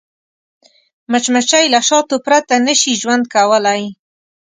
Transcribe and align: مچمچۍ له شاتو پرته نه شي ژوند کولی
مچمچۍ 1.11 1.65
له 1.73 1.79
شاتو 1.87 2.15
پرته 2.25 2.55
نه 2.67 2.73
شي 2.81 2.93
ژوند 3.01 3.23
کولی 3.33 3.81